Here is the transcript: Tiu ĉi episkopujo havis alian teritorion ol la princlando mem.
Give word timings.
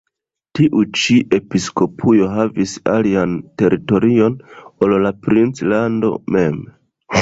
Tiu 0.59 0.79
ĉi 0.99 1.17
episkopujo 1.39 2.31
havis 2.37 2.75
alian 2.95 3.37
teritorion 3.63 4.43
ol 4.89 5.01
la 5.09 5.17
princlando 5.29 6.17
mem. 6.39 6.63